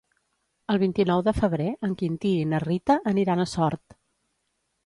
El 0.73 0.79
vint-i-nou 0.83 1.21
de 1.27 1.33
febrer 1.41 1.67
en 1.87 1.93
Quintí 2.01 2.31
i 2.39 2.49
na 2.55 2.63
Rita 2.67 2.99
aniran 3.15 3.45
a 3.45 3.49
Sort. 3.55 3.99